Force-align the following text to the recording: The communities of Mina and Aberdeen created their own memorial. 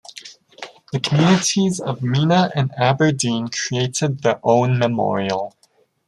The 0.91 0.99
communities 0.99 1.79
of 1.79 2.01
Mina 2.01 2.49
and 2.55 2.71
Aberdeen 2.75 3.49
created 3.49 4.23
their 4.23 4.39
own 4.43 4.79
memorial. 4.79 5.55